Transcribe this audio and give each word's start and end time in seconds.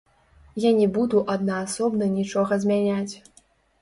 Я 0.61 0.69
не 0.77 0.87
буду 0.95 1.21
аднаасобна 1.33 2.09
нічога 2.17 2.53
змяняць. 2.65 3.13